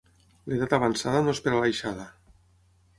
L'edat 0.53 0.73
avançada 0.79 1.21
no 1.27 1.37
és 1.37 1.43
per 1.49 1.55
a 1.57 1.63
l'aixada. 1.63 2.11